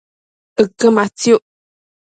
ëquë 0.61 0.87
matsiuc 0.95 1.43